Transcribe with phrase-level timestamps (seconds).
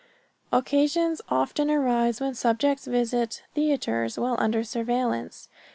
[0.51, 5.47] Occasions often arise when subjects visit theaters while under surveillance.